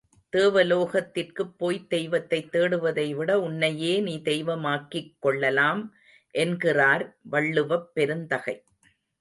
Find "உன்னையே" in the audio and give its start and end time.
3.39-3.99